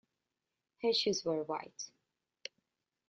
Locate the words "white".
1.43-1.91